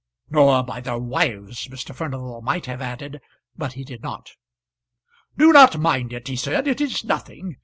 [0.31, 1.93] "Nor by their wives," Mr.
[1.93, 3.21] Furnival might have added,
[3.55, 4.31] but he did not.
[5.37, 7.57] "Do not mind it," he said; "it is nothing.